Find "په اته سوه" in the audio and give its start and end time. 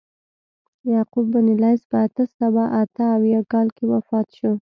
1.89-2.63